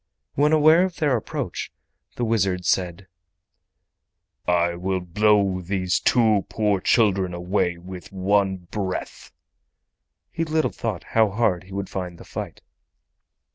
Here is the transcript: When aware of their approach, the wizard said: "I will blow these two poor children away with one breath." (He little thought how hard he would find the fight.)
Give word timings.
When 0.33 0.51
aware 0.51 0.83
of 0.83 0.95
their 0.95 1.15
approach, 1.15 1.71
the 2.15 2.25
wizard 2.25 2.65
said: 2.65 3.05
"I 4.47 4.73
will 4.73 4.99
blow 4.99 5.61
these 5.61 5.99
two 5.99 6.47
poor 6.49 6.79
children 6.81 7.35
away 7.35 7.77
with 7.77 8.11
one 8.11 8.57
breath." 8.71 9.31
(He 10.31 10.43
little 10.43 10.71
thought 10.71 11.03
how 11.03 11.29
hard 11.29 11.65
he 11.65 11.71
would 11.75 11.87
find 11.87 12.17
the 12.17 12.25
fight.) 12.25 12.63